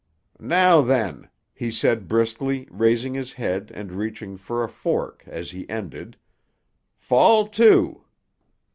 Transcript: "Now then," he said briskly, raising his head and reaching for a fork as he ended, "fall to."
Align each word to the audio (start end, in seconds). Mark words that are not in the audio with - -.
"Now 0.39 0.81
then," 0.81 1.29
he 1.53 1.69
said 1.69 2.07
briskly, 2.07 2.67
raising 2.71 3.13
his 3.13 3.33
head 3.33 3.69
and 3.75 3.91
reaching 3.91 4.35
for 4.35 4.63
a 4.63 4.67
fork 4.67 5.23
as 5.27 5.51
he 5.51 5.69
ended, 5.69 6.17
"fall 6.97 7.47
to." 7.49 8.03